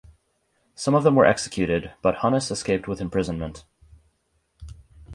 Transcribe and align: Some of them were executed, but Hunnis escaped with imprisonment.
Some 0.73 0.95
of 0.95 1.03
them 1.03 1.13
were 1.13 1.25
executed, 1.27 1.91
but 2.01 2.15
Hunnis 2.21 2.49
escaped 2.49 2.87
with 2.87 3.01
imprisonment. 3.01 3.65